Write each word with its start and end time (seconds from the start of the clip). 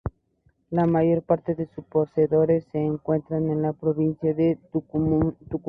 La 0.71 0.87
mayor 0.87 1.21
parte 1.21 1.53
de 1.53 1.67
sus 1.75 1.85
poseedores 1.85 2.65
se 2.71 2.79
encuentran 2.79 3.51
en 3.51 3.61
la 3.61 3.71
Provincia 3.73 4.33
de 4.33 4.57
Tucumán. 4.73 5.35